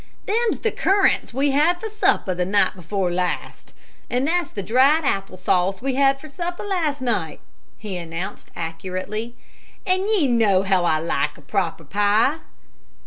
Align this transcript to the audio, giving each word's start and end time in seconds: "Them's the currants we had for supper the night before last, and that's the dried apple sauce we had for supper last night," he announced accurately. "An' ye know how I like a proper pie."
"Them's 0.25 0.57
the 0.61 0.71
currants 0.71 1.31
we 1.31 1.51
had 1.51 1.79
for 1.79 1.87
supper 1.87 2.33
the 2.33 2.43
night 2.43 2.73
before 2.75 3.11
last, 3.11 3.75
and 4.09 4.25
that's 4.27 4.49
the 4.49 4.63
dried 4.63 5.05
apple 5.05 5.37
sauce 5.37 5.79
we 5.79 5.93
had 5.93 6.19
for 6.19 6.27
supper 6.27 6.63
last 6.63 7.01
night," 7.01 7.39
he 7.77 7.97
announced 7.97 8.49
accurately. 8.55 9.35
"An' 9.85 9.99
ye 10.07 10.25
know 10.27 10.63
how 10.63 10.85
I 10.85 10.97
like 10.97 11.37
a 11.37 11.41
proper 11.41 11.83
pie." 11.83 12.39